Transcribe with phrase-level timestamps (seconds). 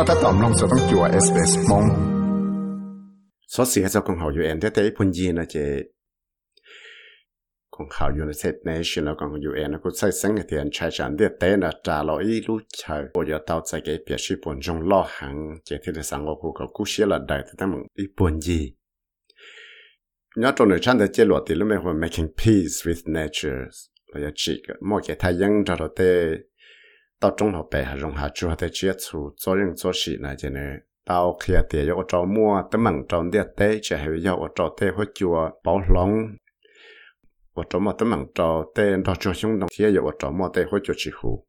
[0.00, 1.76] 覺得當龍就當做 SBS 夢。
[3.48, 5.60] 所時嘅就共學員啲第一盤嘢呢就
[7.68, 18.74] 共學員嘅 set nation 啦，共學員佢最新嘅啲人拆散啲第呢查落依路查，我要到自己必須本中落行，就啲嘅生活顧個故事啦，但係佢哋一盤嘢。
[20.36, 23.68] nhớ trong nơi chăn để chế luật thì lúc mình making peace with nature.
[24.14, 26.36] Là chỉ mỗi cái thay nhân cho nó tê.
[27.19, 29.91] thế tao trong học bè hà rong hà chua thế chia chủ cho những cho
[29.93, 33.79] sĩ này cho nên tao khi tiền yo cho mua tấm bằng trong địa tế
[33.81, 36.27] chỉ hay yo cho tế hỗ chùa bảo long
[37.53, 40.49] yo cho mua tấm bằng cho tế cho cho chúng đồng thì yo cho mua
[40.53, 41.45] tế hỗ chùa chỉ hú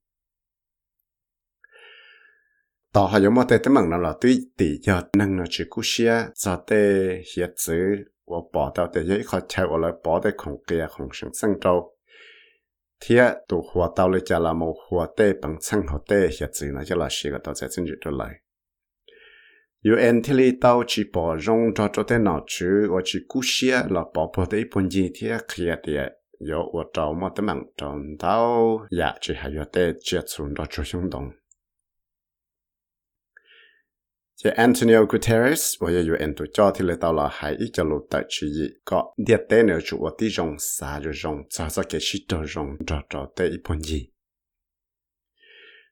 [2.92, 5.64] tao hay yo mua tế tấm bằng nó là tuy tỷ giờ nâng nó chỉ
[5.70, 11.92] cú xia cho tế hiện chữ 我bỏ到的一块菜我来bỏ的空给空生生州。
[13.05, 16.49] thế tụ hòa tao lấy chả là một hòa tê bằng sang hòa tê hiện
[16.53, 18.35] giờ nó chả là gì cái tao sẽ chân chỉ trở lại
[19.84, 23.20] yêu anh thì lấy tao chỉ bỏ rong cho cho tên nào chứ và chỉ
[23.27, 27.27] cú xia là bỏ bỏ tới bốn gì thiệt kia thiệt yêu và trâu mà
[27.35, 31.29] tới mạng trâu tao dạ chỉ hay yêu tê chết xuống đó cho xuống đồng
[34.43, 38.48] จะ Antonio Guterres ว่าอยู่เอ็นตัวจอที่เลยตาลาหายอีจะลุตัดชี
[38.89, 43.99] ก็เดียเตเนจุว่าที่จงสาจจงสาสเกชิตจงจอจอเตอีพนยี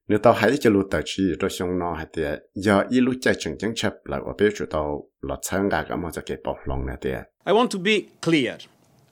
[0.08, 2.30] เนื้อตาหายอีจะลุตัดชีตัวชงนอหายเตีย
[2.66, 4.84] ยออีลุใจจึงจังชับหลักว่าเปียวจุดเอา
[5.26, 7.18] หลอดเชิงกากมาจะเก็บปอกลงนะเตีย
[7.50, 8.54] I want to be clear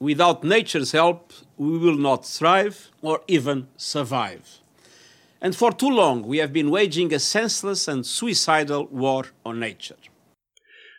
[0.08, 1.20] without nature's help
[1.66, 3.58] we will not thrive or even
[3.94, 4.46] survive
[5.40, 9.96] and for too long we have been waging a senseless and suicidal war on nature.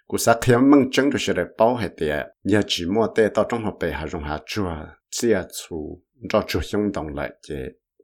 [0.08, 3.44] Cú sa khi mong chân cái sự bảo hệ địa, nhà chỉ mua tê tao
[3.48, 4.72] trong học bề hà rong hà chua,
[5.10, 7.54] chia chú, cho chú hành động lại chứ,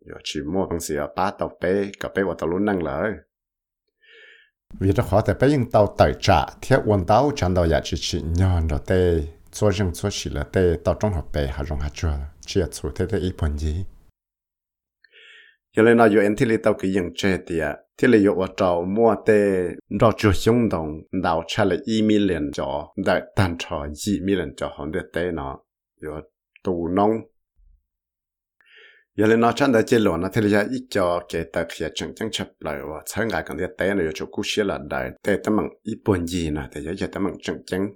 [0.06, 3.12] nhà chỉ mua bằng sự ba tàu bề, cả bề vào tàu luôn năng lợi.
[4.80, 7.70] Vì đó khó để bề yên tàu tẩy trả, thiết quân tàu chẳng đâu nhà
[7.70, 9.20] dạ chỉ chỉ nhon rồi tê,
[9.52, 12.12] cho rằng cho chỉ là tê tao trong học bề hà rong hà chua,
[12.46, 13.84] chia chú tê tê ít phần gì
[15.76, 17.76] cho nên là yên thì tao cái yên chết thì à.
[17.98, 19.68] Thì là vào trâu mua tê
[20.00, 20.88] rau chú xung động
[21.22, 24.92] đào cha là y mi liền cho đại tàn trò y mi liền cho hòn
[24.92, 25.58] đất tê nó.
[26.02, 26.12] Yêu
[26.64, 27.10] tù nông.
[29.16, 31.88] Giờ lên nó chân đã chơi lộn nó thì là ít cho cái đặc hiệu
[31.94, 34.62] chẳng chẳng chấp lại và sáng ngày còn đất tê nó yêu chú cú xí
[34.62, 37.88] là đại tê tấm mặn ít buồn gì nè, thì giờ tấm mặn chẳng chẳng.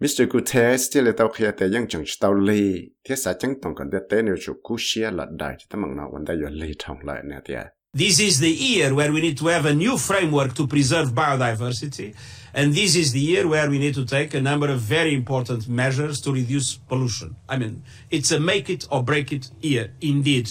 [0.00, 0.26] Mr.
[0.26, 2.72] Guterres still là tao khía tế yang chẳng tao lì,
[3.08, 6.24] thiết xã chẳng tổng cần tế nếu chủ cú xia là đại tâm nào vấn
[6.24, 7.62] đề yo lì thông lại nè tìa.
[7.98, 12.12] This is the year where we need to have a new framework to preserve biodiversity.
[12.54, 15.68] And this is the year where we need to take a number of very important
[15.68, 17.30] measures to reduce pollution.
[17.48, 20.46] I mean, it's a make it or break it year, indeed.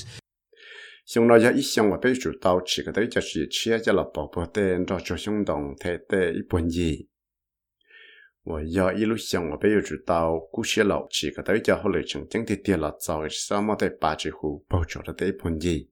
[1.05, 3.77] Xong nói ra ít xong và bây chủ tao chỉ có tới cho sự chia
[3.85, 6.97] cho là bỏ bỏ tên cho cho xong đồng thế tế ít buồn gì.
[8.43, 15.91] 我要一路向我被又知道古些老几个对家后来从今天跌了早一少么在八只户包着的对盆地，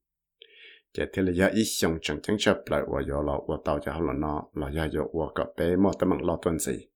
[0.92, 6.90] 这天了要一向从今下不来我要了我到家后了呢，老要有我个被莫得忙老顿子。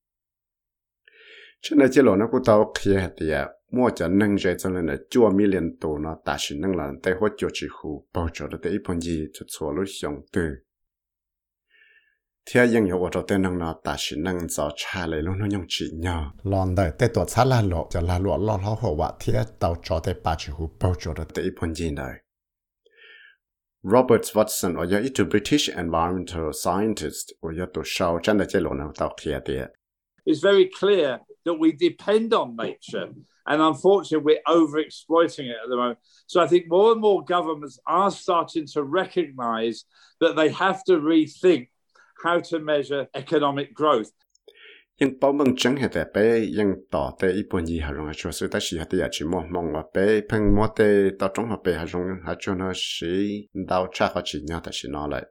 [1.61, 10.63] 这那些老那古到开的呀，莫จะ能在这里呢，就米连多呢，但是能让对伙就只户包着的对盆地就错了相对。
[13.39, 15.85] năng ta năng cha nó chỉ
[16.43, 17.07] lon tê
[17.45, 18.97] la lộ la lộ lo hồ
[19.83, 20.69] cho tê chỉ hú
[20.99, 21.43] cho tê
[23.83, 24.75] Robert Watson
[25.15, 27.31] to British environmental scientist
[27.73, 27.81] tổ
[28.23, 28.71] chân lộ
[30.25, 33.07] It's very clear that we depend on nature
[33.45, 35.97] and unfortunately we're overexploiting it at the moment.
[36.27, 39.85] So I think more and more governments are starting to recognize
[40.19, 41.70] that they have to rethink
[42.23, 44.11] how to measure economic growth.
[44.99, 48.97] In Bowman Chung had a bay, young daughter Ipony Harong, was that she had the
[48.97, 54.67] Achimo Mong a bay, Peng Mote, Dotong a bay, Harong Hachona, she, Dow Chafachi, not
[54.67, 55.27] as she know like.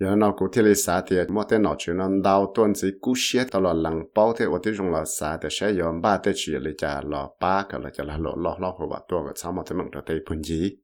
[0.00, 2.90] giờ nào cũng thế là sao thì mỗi tên nào chuyện nào đào tuần gì
[3.00, 5.92] cú xe tao là lằng bao thế ở thế dùng là sao thì sẽ giờ
[6.02, 8.86] ba thế chỉ là trả là ba cái là trả là lọ lọ lọ của
[8.90, 10.76] bạn tôi cái sao mà thế mình trở tay phun gì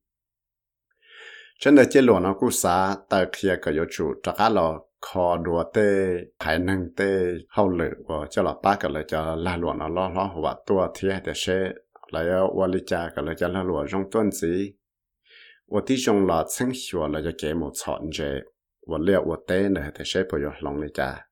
[1.60, 4.80] chân đời chế lùa nó cú xá tờ kia cờ yếu chủ trả cá lò
[5.00, 6.08] khó đùa tê
[6.38, 7.18] hải nâng tê
[7.48, 10.56] hậu lử và cho là ba cờ lời cho là lùa nó lo lo và
[10.66, 11.70] tua thiê để xe
[12.12, 14.72] lại ở và lý cha cờ lời cho là lùa trong tuần gì
[15.68, 18.40] và tí trong là sinh hiệu là cho kẻ một chọn chế
[18.86, 21.26] và liệu và tê này để xe bởi lòng lý cha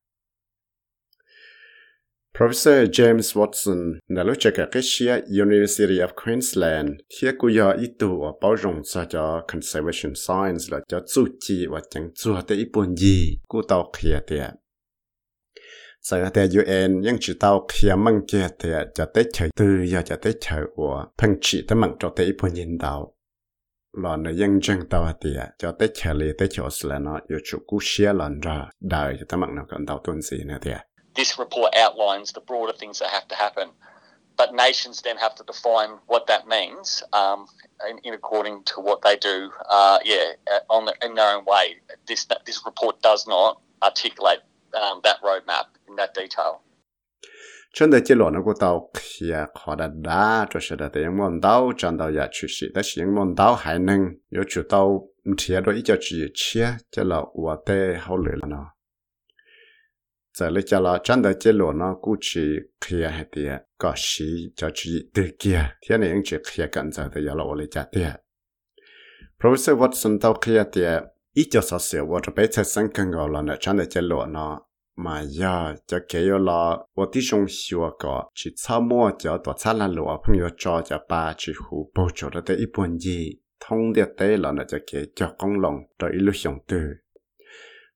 [2.42, 4.82] Professor James Watson là lúc chạy cả cái
[5.42, 6.90] University of Queensland
[7.20, 11.26] thiết của do ý tù ở bảo rộng cho cho conservation science là cho chú
[11.40, 14.50] chi và chẳng chú tế ý buồn gì của tàu kia tiệt.
[16.00, 20.02] Sở tế UN nhưng chỉ tàu kia măng kia tiệt cho tế trời tư và
[20.02, 23.14] cho tế trời của phân trị tế măng cho tế ý buồn nhìn đạo.
[24.02, 27.38] Lò nơi dân chân tàu tiệt cho tế trời lì tế chỗ là nó yêu
[27.44, 30.58] chú cú xia lần ra đời cho tế măng nó còn tàu tuần gì nữa
[30.62, 30.91] tiệt.
[31.15, 33.69] this report outlines the broader things that have to happen.
[34.37, 37.47] But nations then have to define what that means um,
[37.89, 41.43] in, in, according to what they do, uh, yeah, uh, on the, in their own
[41.45, 41.77] way.
[42.05, 44.43] This this report does not articulate
[44.75, 46.61] um, that roadmap in that detail.
[47.73, 48.89] 真的结论那个到
[49.21, 58.57] 也考的大，就是的，等问到讲到也去世，但是问到还能有知道，唔贴到一家只切，这了我得好累了呢。
[60.37, 62.55] giờ lấy cho là chân đời chế lộ nó cú chỉ
[62.87, 64.25] kia hay tiệt có sĩ
[64.55, 67.67] cho chỉ từ kia thế này những chuyện kia cần giờ thì giờ là lấy
[67.71, 68.13] cho tiệt
[69.39, 74.61] Professor Watson tao kia tiệt ít cho sao xíu 我这辈子生更高了呢，真的chế lộ nó
[74.95, 86.79] mà giờ cho kế yo là 我弟兄说个只草木叫多灿烂路朋友找着把只户包着的一本嘢，通的对了呢就给叫公龙的一路相对。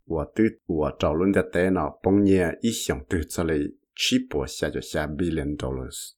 [0.06, 6.12] 我对我找论的电脑半年一想对这里起步下就下 billion dollars。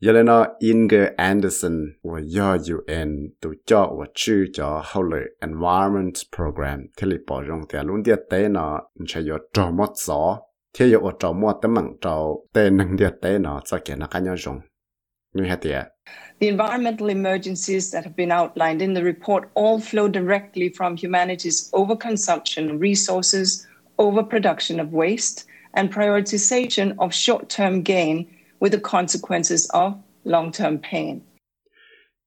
[0.00, 10.38] 原来呢，Inge Anderson 我要 UN 都叫我去叫后来 Environment Program，这里保用的论的电脑，你才要找么早，
[10.72, 14.62] 天有我找么的门找电能的电脑，再给那个样用，
[15.32, 15.70] 你还得。
[16.39, 21.69] The environmental emergencies that have been outlined in the report all flow directly from humanity's
[21.71, 23.67] overconsumption of resources,
[23.97, 28.25] overproduction of waste, and prioritization of short term gain
[28.59, 31.21] with the consequences of long term pain.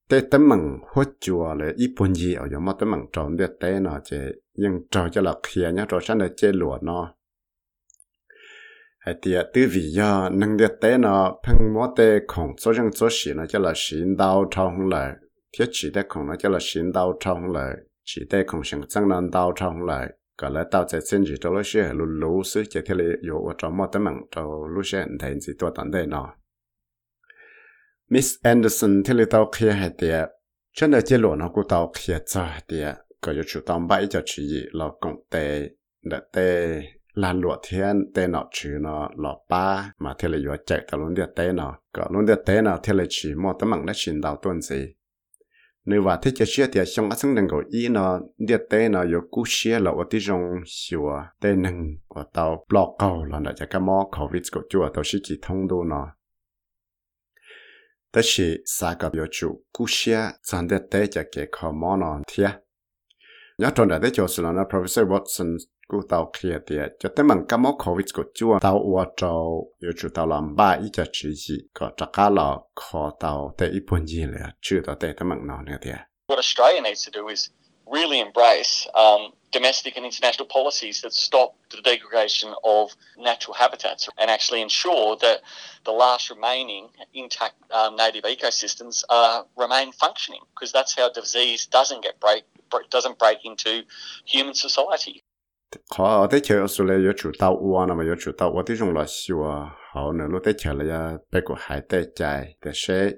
[0.09, 3.35] tế tấm mừng hốt chùa là ít bốn gì ở trong mà tấm mừng tròn
[3.37, 6.77] biết tế nó chế nhưng trò cho là khía nhá trò sáng là chế lụa
[6.81, 7.13] nó
[9.05, 12.91] hay tiệt tư vị ya nâng địa tế nó phăng mỏ tế khổng số răng
[12.91, 15.11] số xỉ nó cho là xin đau trao hông lợi
[15.57, 18.63] thiết chỉ tế khổng nó cho là xin đau trao hông lợi chỉ tế khổng
[18.63, 20.07] sinh tăng năng đau trao hông lợi
[20.37, 23.03] cả lại tao sẽ xin chỉ cho lúc xưa lù lù sư chỉ thế là
[23.21, 24.41] yếu ở trong mỏ tế mạng cho
[24.75, 26.35] lúc xưa hình thành gì tôi tận đây nó.
[28.09, 30.29] Miss Anderson thế là tao kia hay tiệt
[30.75, 33.79] chân là chế lộ nó của tao kia cho hay tiệt có yêu chủ tao
[33.79, 35.69] bãi cho chỉ là cộng tế
[36.03, 36.81] đã tế
[37.13, 40.97] là lụa thiên tên nó chứ nó lọ ba, mà thế là yếu chạy cả
[40.97, 43.85] luôn địa tên nó cả luôn địa tên nó thế là chỉ một tấm mạng
[43.85, 44.93] đã xin đào tuần gì.
[45.85, 48.91] Nếu và thế cho chia thì trong các sinh đừng có ý nó địa tên
[48.91, 53.23] nó yếu cú chia là ở tí trong sửa tên nâng ở tàu block cầu
[53.23, 56.07] là nó cho cái mỏ covid của chùa tàu sĩ chỉ thông đô nó
[58.11, 61.97] tất là xa gặp yếu chủ cú chia chẳng địa tên chạy cái khó mò
[61.97, 62.51] nó thiệt
[63.57, 65.57] nhớ trong đại đấy cho sự là professor Watson
[65.87, 69.67] cú tàu kia thì cho tới bằng cái mốc covid của chúa tàu ua trâu
[69.81, 73.55] yêu chủ tàu làm ba ít cho chỉ gì có chắc cả là khó tàu
[73.57, 75.91] tới ít bốn gì là chưa tàu tới tới bằng nào nữa thì
[76.27, 77.49] What Australia needs to do is
[77.85, 84.31] really embrace um, domestic and international policies that stop the degradation of natural habitats and
[84.31, 85.41] actually ensure that
[85.85, 92.01] the last remaining intact um, native ecosystems uh, remain functioning because that's how disease doesn't
[92.03, 92.43] get break
[92.89, 93.83] doesn't break into
[94.25, 95.23] human society.
[95.95, 98.63] khó tới chơi ở số này có chủ tàu uo nằm có chủ tàu uo
[98.65, 102.05] tới dùng là xíu à họ nữa lúc tới chơi là bé của hải tới
[102.15, 103.11] chạy tới xe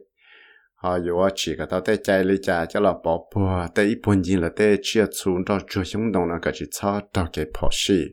[0.75, 3.97] họ có chỉ cái tàu tới chạy lấy chạy cho là bỏ bỏ tới ít
[4.07, 7.27] bốn giờ là tới chia xuống đó chưa xuống đồng là cái chỉ cho tàu
[7.33, 8.03] cái bỏ xí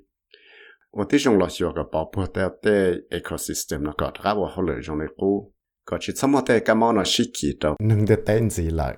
[0.91, 4.53] uo tới dùng là xíu cái bỏ bỏ tới tới ecosystem nó có ra bỏ
[4.57, 5.53] họ lấy dùng này cũ
[5.85, 8.97] có chỉ xong tới cái món là xí kỳ đó nâng được tên gì lại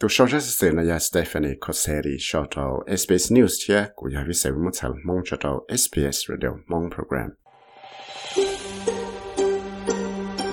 [0.00, 4.52] Tu short se na ya Stephanie Cosseri shoto SBS News tia ku ya vi se
[4.52, 7.34] mo tsal mong shoto SBS Radio mong program.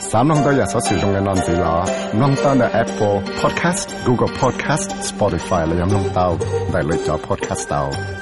[0.02, 1.86] Sam nong da ya so si jong nan zi la
[2.18, 6.38] nong ta na Apple Podcast, Google Podcast, Spotify la yam nong tao
[6.74, 8.15] dai le cha podcast tao.